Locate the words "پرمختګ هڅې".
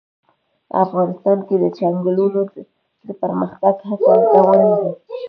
3.21-4.13